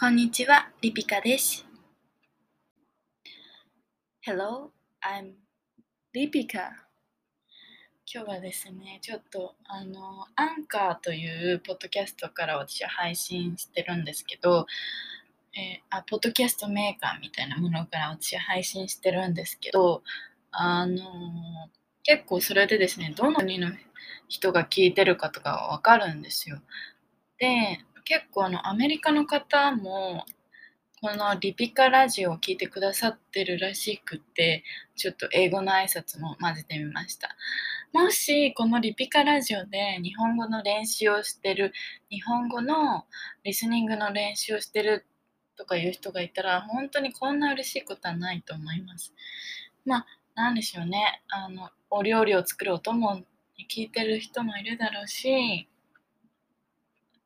[0.00, 1.66] こんにちは、リピカです。
[4.26, 4.70] Hello,
[5.02, 5.32] I'm
[6.14, 6.70] リピカ。
[8.10, 14.66] 今日はですね、ちょっとあの、アンカーというポッドキャストから私は配信してるんですけど、
[15.54, 20.02] えーあ、ポッドキャストメーカーみたいなものから私は配信してるんですけど、
[20.50, 21.02] あの
[22.04, 23.68] 結構それでですね、どの国の
[24.28, 26.62] 人が聞いてるかとかわかるんですよ。
[27.36, 30.24] で、結構あのアメリカの方も
[31.02, 34.64] このリピカラジオを聞いてくださってるらしくて
[34.96, 37.34] ちょっと英語の挨拶も混ぜてみました。
[37.92, 41.72] もしこのリピカラジオで日本語の練習をしてる
[42.10, 43.06] 日本語の
[43.44, 45.06] リスニングの練習をしてる
[45.56, 49.14] とかいう人がいたら本当にこんな嬉しいことはないと思います。
[49.86, 51.22] まあなんでしょうね。
[51.30, 53.24] あのお料理を作るお供に
[53.70, 55.66] 聞いてる人もいるだろうし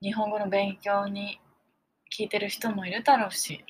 [0.05, 1.41] 日本語の勉強に
[2.15, 3.65] 聞いてる人もいるだろうし、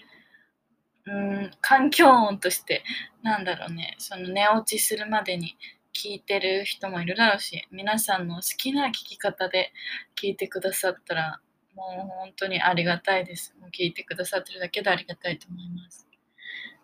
[1.07, 2.83] うん、環境音として、
[3.23, 5.57] なんだろうね、その寝落ちするまでに
[5.95, 9.73] 聞いてる人もいるだろうし、皆さんの好きな聞き方で
[10.21, 11.41] 聞いてくださったら、
[11.77, 13.55] もう本当にありがたいです。
[13.61, 16.09] もう聞いてくださってるだけでありがたいと思います。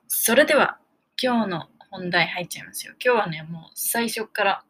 [0.06, 0.78] それでは、
[1.20, 2.94] 今日の本題入っちゃいますよ。
[3.04, 4.64] 今日はね、もう最初から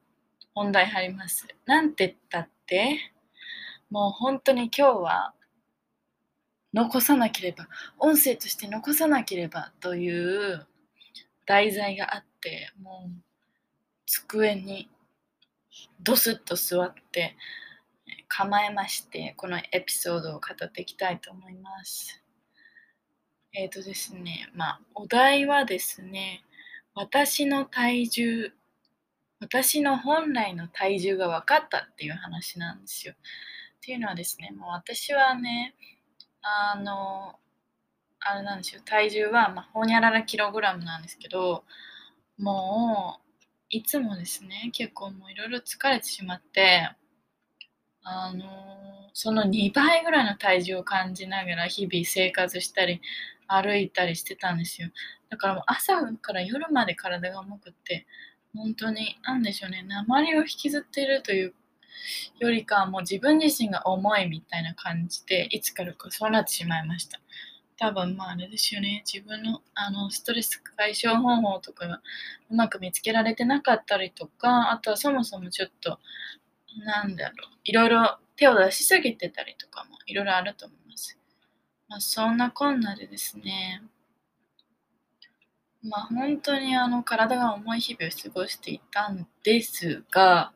[0.54, 1.46] 本題入ります。
[1.66, 3.12] なんて言ったって、
[3.90, 5.34] もう本当に今日は
[6.72, 10.66] 残さなければ音声として残さなければという
[11.46, 13.10] 題材があってもう
[14.06, 14.88] 机に
[16.00, 17.36] ドスッと座って
[18.28, 22.22] 構えましてこのエピソードを語っていきたいと思います。
[23.52, 26.44] えっ、とですねまあお題はですね
[26.94, 28.52] 私の体重
[29.40, 33.14] 私の本来の体重が分かったっていう話なんですよ。
[33.80, 35.74] っていうのはですね、もう私はね、
[36.42, 37.34] あの、
[38.20, 41.64] あれなんですよ、体重は、まあ、ほにゃららキログラムなんですけど、
[42.36, 46.90] もう、いつもですね、結構もういろいろ疲れてしまって、
[48.02, 48.44] あの、
[49.14, 53.00] その2倍ぐらいの体重を感じながら日々生活したり、
[53.48, 54.90] 歩いたりしてたんですよ。
[55.30, 58.06] だからもう朝から夜まで体が重くって、
[58.54, 61.54] 本当に、なんでしょうね、鉛を引きずっているという
[62.38, 67.20] よりかはもう自分自身が重いみたいな感じでいつからかそうなってしまいました。
[67.78, 69.02] 多分まああれですよね。
[69.10, 72.02] 自分のあのストレス解消方法とかが
[72.50, 75.98] うまく見つけられてなかったりとかあとはそもそもちょっと
[76.84, 77.56] なんだろう。
[77.64, 81.18] いろいろ手を出しすぎてたりとかもいろいろあると思います。
[81.88, 83.82] まあそんなこんなでですね。
[85.82, 90.52] まあ本当にあの体が重い日々を過ごしていたんですが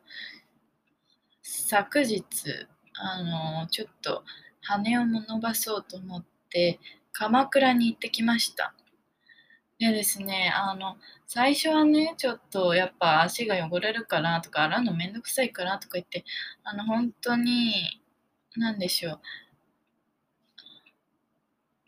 [1.65, 2.23] 昨日
[2.93, 3.23] あ
[3.61, 4.23] のちょっと
[4.61, 6.79] 羽を伸ばそうと思って
[7.11, 8.75] 鎌倉に行ってきました。
[9.79, 16.23] でですねあの最初はねちょっとやっぱ足が汚れるからとか洗うのめんどくさいからとか言って
[16.63, 17.99] あの本当に
[18.55, 19.19] 何でしょう。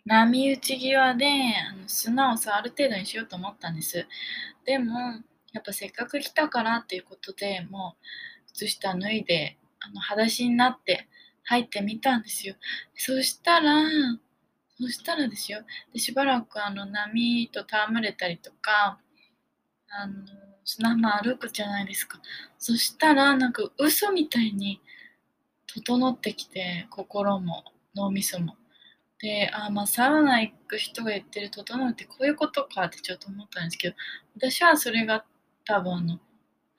[0.05, 1.25] 波打ち際で
[1.71, 4.07] あの砂をさある程度にしようと思ったんです。
[4.65, 4.99] でも
[5.53, 11.07] やっぱせっかく来たからっていうことでもう靴下脱いであの裸足になって
[11.43, 12.55] 入ってみたんですよ。
[12.95, 13.83] そしたら
[14.79, 15.61] そしたらですよ。
[15.93, 18.99] でしばらくあの波と戯れたりとか
[19.89, 20.13] あの
[20.65, 22.19] 砂浜歩くじゃないですか。
[22.57, 24.81] そしたらなんか嘘みたいに
[25.67, 27.63] 整ってきて心も
[27.95, 28.55] 脳みそも。
[29.19, 33.95] であまあサウナ行く人が言ってる整うってこういうことかってちょっと思ったんですけど
[34.35, 35.25] 私はそれが
[35.65, 36.19] 多分あの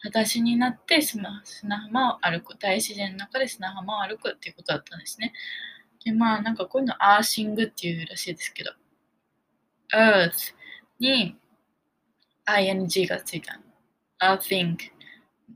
[0.01, 1.43] 裸足になって砂
[1.89, 2.57] 浜を歩く。
[2.59, 5.33] 大自然の中で砂浜を歩くっていうことだったんですね。
[6.05, 8.73] でまあなんかこういうのアーシングっていうらしいですけど。
[9.95, 10.55] Earth
[11.01, 11.37] に
[12.47, 13.59] ing がついた
[14.23, 14.77] earthing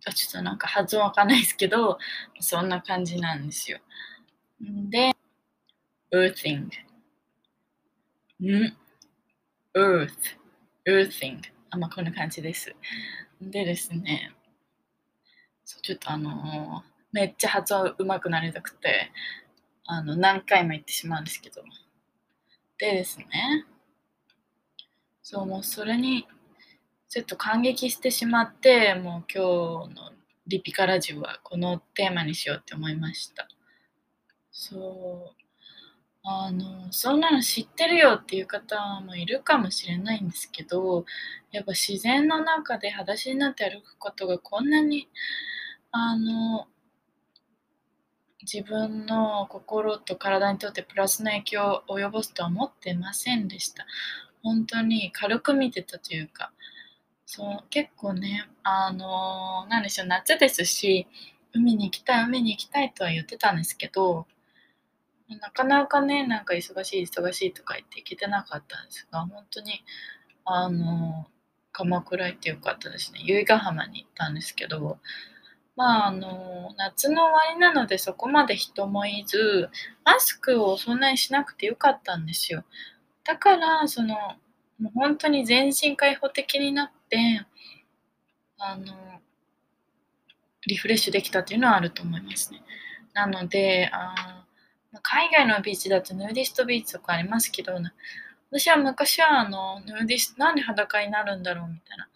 [0.07, 1.99] あちょっとなんか発音わかんないですけど
[2.41, 3.79] そんな感じなんですよ。
[4.61, 5.13] で
[6.13, 6.69] earthing
[8.41, 8.77] ん
[9.75, 10.11] ？Earth
[10.87, 11.41] earthing
[11.71, 12.75] あまあこんな感じです。
[13.51, 14.33] でですね
[15.65, 19.11] そうちょっとあのーめっちゃ発音上手くなりたくて
[19.85, 21.63] あの何回も言ってしまうんですけど。
[22.79, 23.27] でですね
[25.23, 26.27] そうもうそれに
[27.09, 30.13] ちょっと感激してしまってもう今日の
[30.47, 33.47] リピカラジオはこのテーマにしようって思いました。
[34.51, 35.43] そう。
[36.25, 41.05] あのそんなの知ってるよっていう方もいるかもしれないんですけど
[41.51, 45.09] やっぱ自然の中で裸足になって歩くことがこんなに
[45.93, 46.67] あの
[48.43, 53.87] 自分の心と体にとってプラスの影響を及ぼすとは思ってませんでした。
[54.43, 56.53] 本当に軽く見てたというか、
[57.27, 61.07] そう、結構ね、あの、なんでしょう、夏ですし、
[61.55, 64.27] 海に行きたい、海に行きたいとは言ってたんですけど、
[65.29, 69.83] なかなかね、なんか忙しい、忙しいとか言って行けてなかったんですが、本当に、
[70.45, 71.27] あの、
[71.73, 73.21] 鎌倉行ってよかったですね。
[73.23, 74.99] 由比ヶ浜に行ったんですけど、
[75.77, 79.71] まあ、あの、夏の終わりなのでそこまで人もいず、
[80.05, 82.65] マスクをそんなにしなくてよかったんですよ。
[83.25, 84.15] だから、その、
[84.79, 87.47] もう本当に全身開放的になって、
[88.59, 88.85] あの、
[90.67, 92.63] リフレッシュできたっていうのはあると思いますね。
[93.15, 94.45] なので、あ
[95.01, 97.73] 海外のビーチだとヌーディストビーチとかありますけど、
[98.51, 102.09] 私は昔はあの、ヌーディスト、なんで裸になるんだろうみたいな、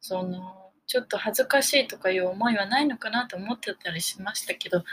[0.00, 4.84] その、ちょっと恥ずかしいとかいう思いはないのかなと思ってたりしましたけど、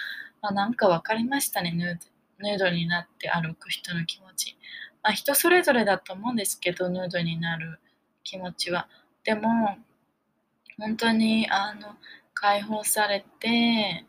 [0.42, 2.02] まあ、なんか分かりましたねヌード
[2.40, 4.58] ヌードになって歩く人の気持ち、
[5.02, 7.80] まあ、人それぞれだと思うんですけどヌードになる
[8.24, 8.90] 気持ちは。
[9.24, 9.78] でも
[10.78, 11.96] 本当にあの
[12.34, 14.06] 解放されて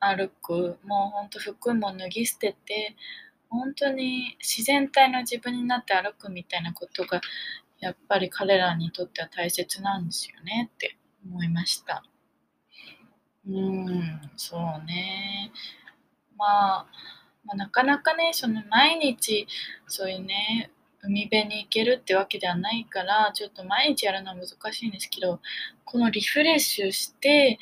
[0.00, 2.96] 歩くもう本当服も脱ぎ捨てて
[3.48, 7.20] 本当に自然体の自分になって歩くみたいなことが
[7.80, 12.04] やっぱり彼らにとっては大切なんですよねって思いました。
[13.48, 15.50] うん、そうね。
[16.36, 16.86] まあ、
[17.44, 19.46] まあ、なかなかね、その毎日、
[19.86, 20.70] そういうね、
[21.02, 25.40] 海辺に行けるってわけではないから、ちょっと毎日やるのは難しいんですけど、
[25.84, 27.58] このリフレッシュして、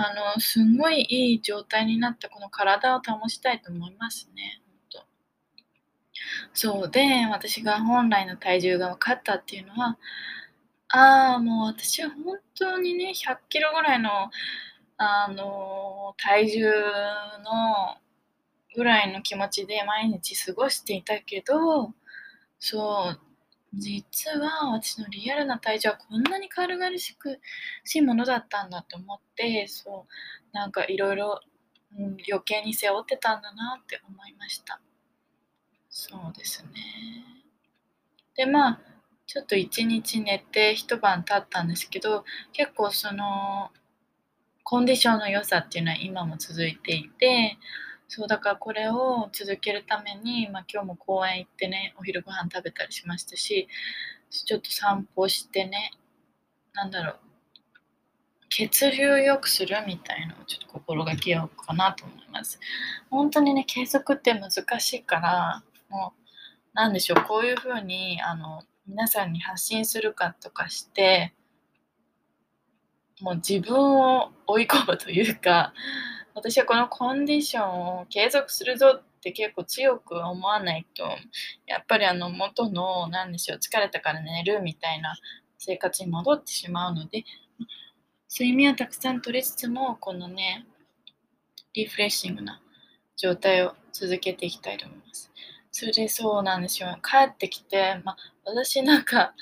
[0.00, 4.62] あの、すごいいい状態になったこの体を保ちたいと思いますね。
[6.52, 9.98] そうで、私が本来の体重が分かったっていうのは、
[10.90, 14.30] ああ、もう私は本当にね、100キロぐらいの、
[14.98, 16.64] あの、体重
[17.44, 17.98] の
[18.74, 21.94] ぐらいの気持ちで毎日過ごしていたけど、
[22.60, 23.20] そう、
[23.74, 27.38] 実は私のリアルな体重はこんなに軽々しく
[27.84, 31.40] しいものだったんだと思って、そう、なんかいろいろ
[31.96, 34.80] 余計に背負ってたんだなって思いました。
[35.90, 36.70] そうですね。
[38.36, 38.80] で、まあ、
[39.26, 43.70] ちょっと一日寝て一晩経ったんですけど結構その
[44.62, 47.58] コンディションの良さっていうのは今も続いていて
[48.08, 53.68] そうだからこれを続けるために、まあ、今日も公園行ってねお昼ご飯食べたりしましたし
[54.30, 55.92] ちょっと散歩してね
[56.72, 57.16] なんだろう
[58.48, 62.58] 血流良くするみたいなのをちょっと心がけようかなと思います。
[63.10, 66.28] 本当にね継続って難しいからもう
[66.74, 71.34] なんでしょうこういうふうにあの皆さんに発信するかとかして
[73.20, 75.74] もう自分を追い込むというか
[76.38, 81.04] 私はこのコンディションを継続するぞって結構強く思わないと
[81.66, 85.16] やっぱりあの元の何でしょう疲れたから寝るみたいな
[85.58, 87.24] 生活に戻ってしまうので
[88.30, 90.64] 睡眠をたくさん取りつつもこのね
[91.74, 92.60] リフレッシングな
[93.16, 95.30] 状態を続けていきたいと思います。
[95.72, 96.88] それでそうなんですよ。
[97.02, 99.34] 帰ってきて、ま、私なんか、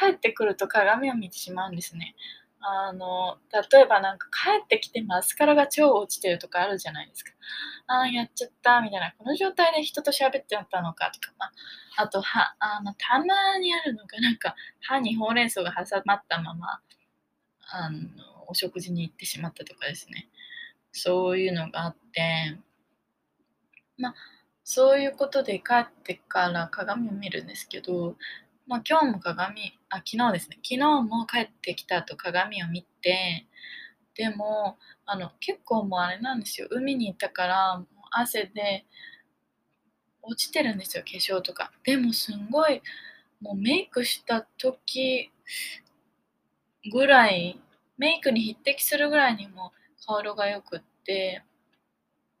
[0.00, 2.14] 帰ってくると鏡を見てしまうんですね。
[2.68, 3.38] あの、
[3.72, 7.30] 例えばなんか帰ってきてマスカラが超落ちてるとかあるじゃないですか。
[7.86, 9.12] ああ、やっちゃった、みたいな。
[9.16, 11.52] この状態で人と喋ってやったのかとか、まあ、
[12.02, 16.80] あと、は、あの、たまにあるのが、なんか、歯にほうれん草が挟まったまま、
[17.70, 17.98] あの、
[18.48, 20.28] お食事に行ってしまったとかですね。
[20.90, 22.58] そういうのがあって、
[23.98, 24.14] まあ、
[24.64, 28.16] そういうことで帰ってから鏡を見るんですけど、
[28.66, 30.56] まあ、今日も鏡、あ、昨日ですね。
[30.56, 33.46] 昨日も帰ってきた後鏡を見て、
[34.16, 36.68] でも、あの、結構もうあれなんですよ。
[36.70, 38.84] 海に行ったから、もう汗で
[40.22, 41.72] 落ちてるんですよ、化粧とか。
[41.84, 42.82] でもすんごい、
[43.40, 45.30] もうメイクした時
[46.90, 47.60] ぐらい、
[47.98, 49.72] メイクに匹敵するぐらいにも
[50.06, 51.42] 顔色が良くって、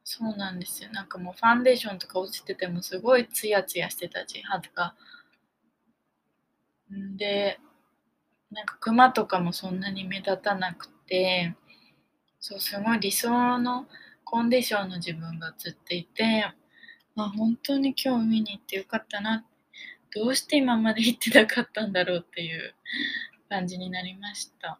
[0.04, 0.90] そうなんですよ。
[0.92, 4.94] なんかもうファンデーションとか落ちててもすごいツヤツヤしてたし、歯とか。
[6.90, 7.58] で、
[8.50, 11.54] なんかクマとかもそんなに目立たなくて、
[12.40, 13.86] そう、すごい理想の
[14.24, 16.46] コンディションの自分が映っていて、
[17.16, 19.44] あ、本当に今日見に行ってよかったな。
[20.14, 22.74] どうして今まで行ってなかったんだろうっていう
[23.48, 24.78] 感じになりました。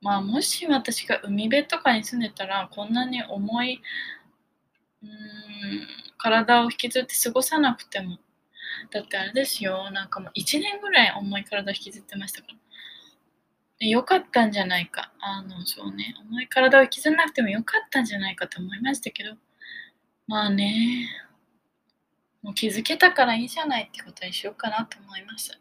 [0.00, 3.82] まあ、もし私が海辺とかに住んでたら、こんなに重い、
[5.02, 5.08] うん、
[6.18, 8.18] 体を引きずって過ごさなくても。
[8.90, 12.54] だってあれですよ、なんかもう1年ぐらい重い体引きずってましたから。
[13.80, 15.12] 良かったんじゃないか。
[15.20, 19.36] あの、そうね、重い体を引きずらなくても良かったんじゃないかと思いましたけど、
[20.26, 21.08] まあね、
[22.42, 25.58] もう気づけたからいいじゃないってことにしようかなと思います。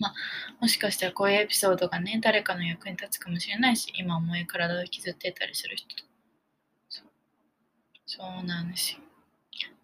[0.00, 0.14] まあ、
[0.60, 5.86] もしかしたらこういうエピソードがね、誰かの役に立つかもしれないし、今重い体を引きずってたりする人
[6.88, 7.06] そう
[8.06, 9.07] そうなんですよ。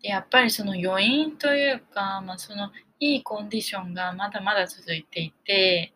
[0.05, 2.71] やっぱりその余韻というか、まあ、その
[3.01, 5.95] いいコンディションがまだまだ続いていて、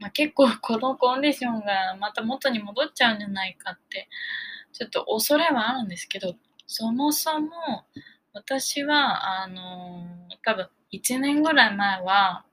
[0.00, 4.08] まあ、結構このコンディションがまた元に戻っちゃうんじゃないかって
[4.72, 6.34] ちょっと恐れはあるんですけど
[6.66, 7.50] そもそも
[8.32, 12.44] 私はあのー、多分1年ぐらい前は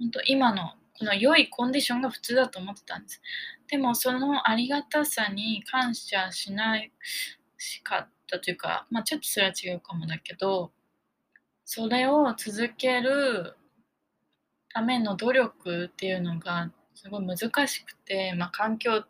[0.00, 3.20] 本当今のこの良いコンディションが普通だと思ってたんです。
[3.68, 6.92] でもそのありがたさに感謝しない
[7.58, 10.72] しかったというか、まあ、ちょっとそれは違うかもだけど
[11.64, 13.56] それを続ける
[14.72, 19.02] ための努力っていうのがすごい難しくて、まあ、環境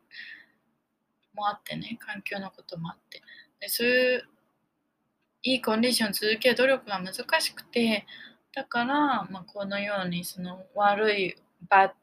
[1.34, 3.22] もあってね環境のこともあって。
[3.60, 4.24] でそういう
[5.42, 8.04] いいコンディション続ける努力が難しくて
[8.54, 11.36] だから、まあ、このようにその悪い
[11.68, 11.94] バッド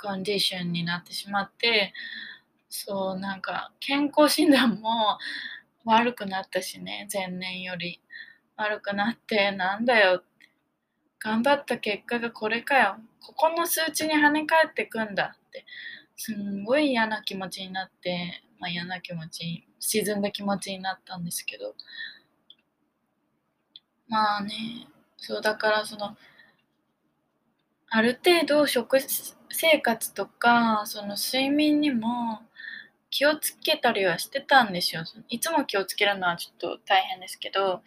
[0.00, 1.92] コンディションになってしまって
[2.68, 5.18] そうなんか健康診断も
[5.84, 8.00] 悪くなったしね前年より。
[8.56, 10.22] 悪くなってなんだよ。
[11.18, 12.96] 頑張った結果がこれかよ。
[13.20, 15.64] ここの数値に跳ね返ってくんだって。
[16.16, 21.74] すんごい嫌な気持ちになってまあ嫌な気持ち沈んだ気持ちになったんですけど。
[24.08, 24.86] まあね
[25.16, 26.16] そうだからその
[27.88, 28.98] ある程度食
[29.50, 32.40] 生活とかその睡眠にも
[33.12, 35.04] 気をつけたりはしてたんですよ。
[35.28, 37.82] いつも気をつけるのはちょっと大変ですけど、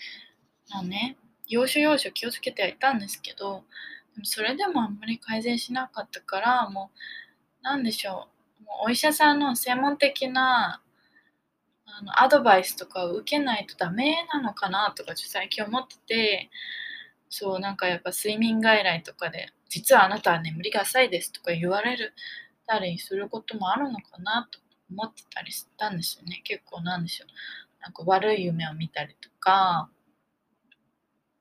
[0.69, 1.17] まあね、
[1.47, 3.63] 要所要所気をつけてはいたんですけど、
[4.13, 6.91] でもそれでもあんまり改善しなかったから、も
[7.61, 8.27] う、なんでしょ
[8.61, 10.83] う、もうお医者さんの専門的な
[11.85, 16.49] あのアドバイスとかを受けないとダメなのかなとかちょっと最近思ってて、
[17.29, 22.13] そう、なんかやっぱ睡眠外来とかで、実はあなたは眠りが浅いですとか言われる
[22.67, 26.41] たりすることもあるのかなと思ってたりしたんですよね。
[26.43, 27.27] 結構なんでしょう。
[27.81, 29.89] なんか悪い夢を見たりとか、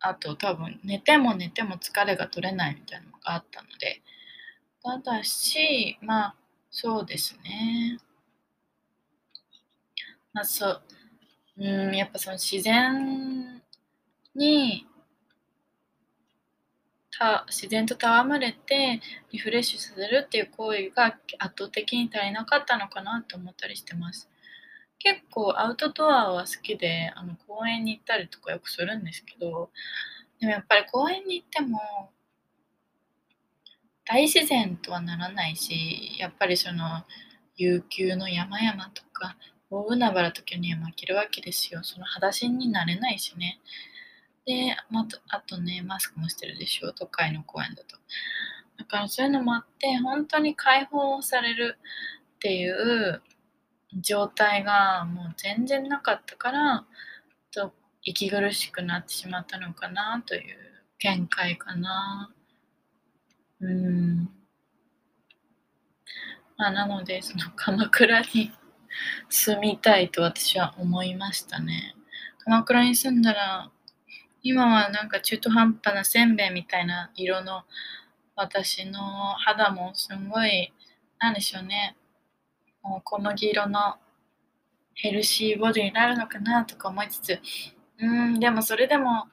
[0.00, 4.02] あと多分寝ても寝ても疲れが取れないみたいなのがあったので、
[4.82, 6.34] ただし、まあ、
[6.70, 7.98] そうですね。
[10.34, 10.82] まあそう、
[11.58, 13.62] うん、やっぱその自然
[14.34, 14.86] に
[17.18, 24.28] た自然と戯れてリフレッシュさせるっていう行為が圧倒的に足りなかったのかなと思ったりしてます。
[24.98, 29.70] 結構アウトドアは好きであの公園に行ったりとかよくするんですけど
[30.40, 31.78] でもやっぱり公園に行っても
[34.06, 37.04] 大自然とはならないしやっぱりその
[37.56, 39.36] 悠久の山々とか
[39.70, 43.58] 大海原とかには負けるわけですよその裸足になれないしね
[44.46, 47.96] で、また、あとね、マスクもしてるでしょ、都会の公園だと。
[48.78, 51.78] だからそういうのもあって、本当に解放される
[52.36, 53.22] っていう
[54.00, 56.84] 状態がもう全然なかったから、
[57.52, 57.72] と
[58.02, 60.56] 息苦しくなってしまったのかなという
[60.98, 62.34] 見解かな。
[63.60, 64.28] うん。
[66.56, 68.52] まあ、なので、その鎌倉に
[69.28, 71.94] 住みたいと私は思いましたね。
[72.44, 73.70] 鎌倉に住んだら
[74.44, 77.62] 今はなんか中途半端なせんべいみたいな色の
[78.36, 79.00] 私の
[79.38, 80.70] 肌もすごい、
[81.18, 81.96] なんでしょうね。
[82.82, 83.96] もう小麦色の
[84.94, 87.40] ヘルシーボディになるのかなとか思いつつ、
[87.98, 89.28] うん、でもそれでも、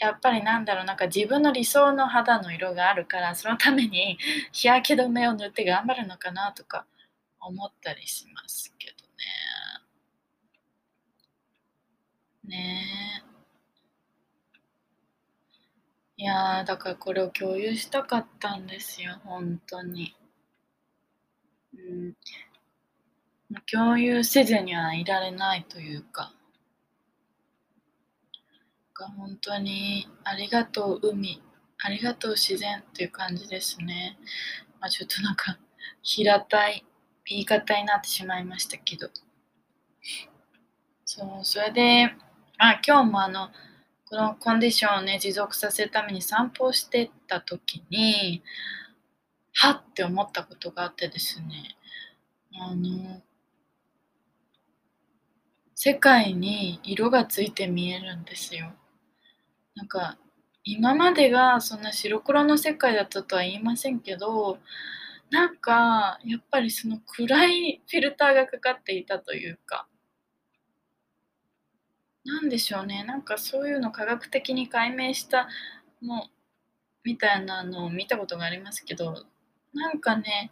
[0.00, 4.18] やっぱりなんだろう、なんか自分の理想の肌の色があるから、そのために
[4.50, 6.86] 日焼け止めを塗って頑張るのかなとか
[7.38, 9.04] 思ったりしますけど
[12.46, 12.56] ね。
[12.56, 13.27] ねえ。
[16.18, 20.14] いやー、だからこれを共有したかったんですよ、本当に。
[21.72, 22.16] うん。
[23.70, 26.34] 共有せずにはいられないというか。
[28.98, 31.40] が本当にありがとう海、
[31.78, 34.18] ありがとう自然っていう感じですね。
[34.80, 35.56] まあちょっとなんか
[36.02, 36.84] 平たい
[37.26, 39.08] 言い方になってしまいましたけど。
[41.04, 42.12] そう、それで、
[42.58, 43.50] あ今日もあの、
[44.10, 48.42] このコンディションをね、持続させるために散歩をしてた時に、
[49.52, 51.76] はって思ったことがあってですね、
[52.58, 53.22] あの、
[55.74, 58.72] 世界に色がついて見えるんですよ。
[59.74, 60.16] なんか、
[60.64, 64.58] 今までがそんな白黒の世界だったとは言いませんけど、
[65.30, 69.86] なんか、やっぱりその暗いフィルターがかかっていたというか、
[72.28, 75.48] なんでしょうね、なんかそういうの科学的に解明した
[76.02, 76.28] の
[77.02, 79.24] みたいなのを見たことがありますけど、
[79.72, 80.50] なんかね、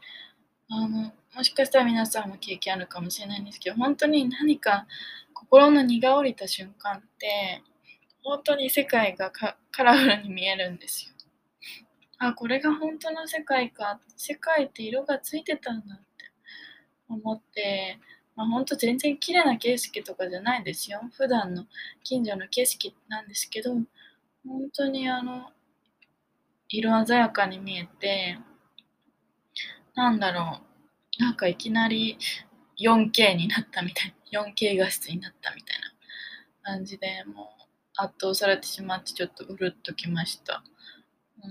[0.70, 4.86] あの、もしかしたら皆さんも経験あるかもしれないんですけど、本当に何か
[5.34, 7.62] 心の荷が下りた瞬間って、
[8.24, 11.14] 本当に世界がカラフルに見えるんですよ。
[12.18, 14.00] あ、これが本当の世界か。
[14.16, 16.04] 世界って色がついてたんだって
[17.10, 17.98] 思って、
[18.36, 21.00] まあ、本当全然綺麗な景色とかじゃないですよ。
[21.16, 21.64] 普段の
[22.04, 23.72] 近所の景色なんですけど、
[24.46, 25.50] 本当にあの、
[26.68, 28.38] 色鮮やかに見えて、
[29.94, 30.60] なんだろ
[31.18, 32.18] う、なんかいきなり
[32.78, 35.78] 4K になったみたい、4K 画質になったみたい
[36.62, 37.62] な感じで、もう
[37.96, 40.62] 圧倒されてしまってちょっとうるっときました。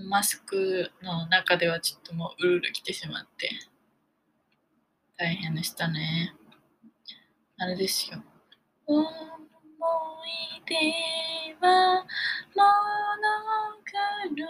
[0.08, 3.50] マスクの中ではちょっともううるうる来てしまって、
[5.16, 6.34] 大変でしたね。
[7.58, 8.22] あれですよ。
[8.86, 9.06] 思い
[10.66, 10.74] 出
[11.66, 12.04] は
[12.54, 12.66] 物
[13.82, 14.46] から色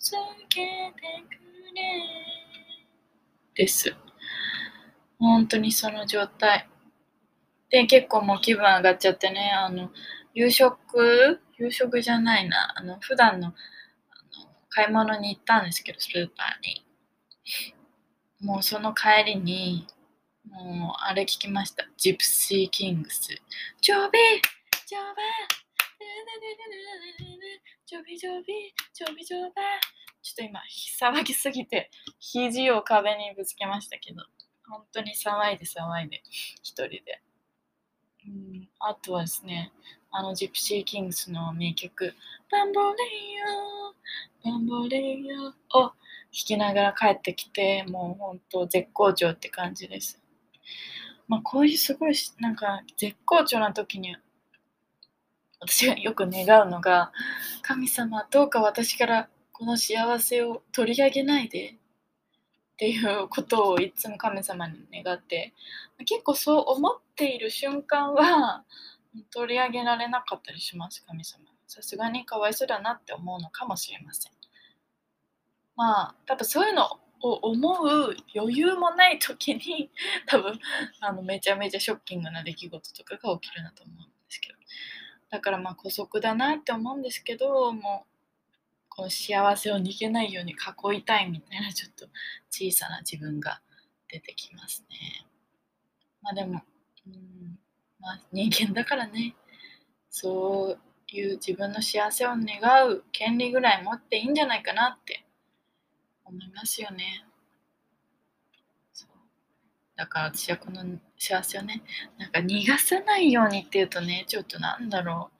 [0.00, 0.10] づ
[0.48, 1.32] けてく
[1.74, 1.78] れ
[3.54, 3.94] です。
[5.18, 6.68] 本当にその状態。
[7.70, 9.90] で、結構もう気分上がっちゃってね、あの、
[10.34, 11.40] 夕食？
[11.58, 12.72] 夕食じゃないな。
[12.76, 13.54] あの、普段のあの
[14.68, 16.86] 買い物に行ったんですけど、スーパーに。
[18.40, 19.86] もうその帰りに、
[20.48, 21.84] もうあれ聞きました。
[21.96, 23.28] ジプシーキングス。
[23.80, 24.18] ジョビ
[24.86, 25.16] ジョバ
[27.84, 29.50] ジョビジョビジョビジョバ
[30.22, 30.60] ちょっと今、
[31.00, 31.90] 騒ぎすぎて、
[32.20, 34.22] 肘を壁にぶつけましたけど、
[34.68, 36.22] 本当に騒いで騒いで、
[36.62, 37.20] 一人で。
[38.24, 39.72] うん、あとはですね、
[40.12, 42.14] あのジプシーキングスの名曲、
[42.52, 42.96] バンボレ
[43.30, 45.52] イヤー、バンボレイヤー
[46.30, 50.20] きながら帰ってきて、もう本当絶好調って感じです。
[51.26, 54.16] まあこういうすごいなんか絶好調な時に
[55.60, 57.12] 私がよく願うのが、
[57.62, 65.52] 神様どうか私からこの幸せを取り上げないでっていうことをいつも神様に願って
[66.06, 68.62] 結構そう思っている瞬間は
[69.32, 71.42] 取り上げられなかったりします、神様。
[71.66, 74.37] さすがにかわいそうだなって思うのかもしれません。
[75.78, 76.88] まあ、多分そういうの
[77.20, 79.90] を思う余裕もない時に、
[80.26, 80.58] 多分
[81.00, 84.58] あのめちゃめちゃショッキングな出来事とかが起きるなと思うんですけど。
[85.30, 92.08] だからまあ姑息だなって思うんですけど、もうこの幸せを逃げないように囲いたいみたいな ちょっと
[92.50, 93.62] 小さな自分が
[94.08, 95.26] 出てきますね。
[96.22, 96.60] まあでも、
[97.06, 97.60] うん
[98.00, 99.36] まあ、人間だからね
[100.10, 100.80] そう
[101.12, 105.24] いう自分の幸せを願う権利ぐらい持っていいんじゃないかなって
[106.28, 107.24] 思いますよね。
[108.92, 109.08] そう
[109.96, 110.84] だから私はこの
[111.18, 111.82] 幸せをね
[112.18, 115.30] なんか逃がさないようにっていうとねちょっとなんだろ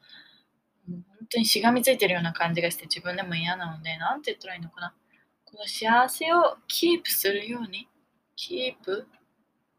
[0.88, 4.94] うもう本当にしがみついてるような感じがして自分でも嫌なのでなんて言ったらいいのかな
[5.44, 7.88] この幸せをキープするように
[8.36, 9.06] キープ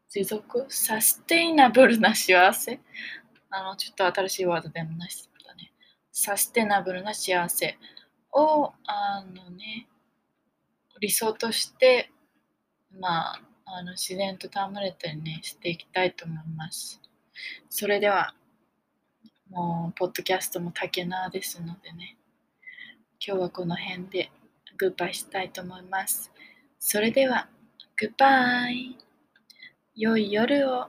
[0.08, 2.80] 持続サステイナブルな幸せ
[3.50, 5.72] あの、ちょっと新しいワードでもないしだね。
[6.12, 7.78] サステナブルな幸せ
[8.32, 9.88] を、あのね、
[11.00, 12.10] 理想として、
[12.98, 17.00] まあ、あの自然と戯れたりね、していきたいと思います。
[17.68, 18.34] それでは、
[19.48, 22.16] もう、ポッドキャストも竹縄ですのでね、
[23.26, 24.30] 今日はこの辺で
[24.76, 26.30] グッバイしたいと思います。
[26.78, 27.48] それでは、
[27.96, 28.96] グッバイ
[29.94, 30.88] 良い夜を。